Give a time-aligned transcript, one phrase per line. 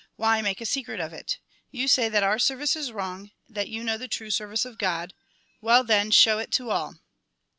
[0.15, 1.37] Why make a secret of it?
[1.69, 4.79] You say that our ser vice is wrong, that you know the true service of
[4.79, 5.13] God;
[5.61, 6.95] well then, show it to all."